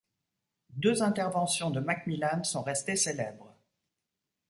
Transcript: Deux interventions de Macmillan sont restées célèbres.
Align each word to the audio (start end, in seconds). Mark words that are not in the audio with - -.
Deux 0.73 1.03
interventions 1.03 1.69
de 1.69 1.79
Macmillan 1.79 2.43
sont 2.43 2.63
restées 2.63 2.95
célèbres. 2.95 3.53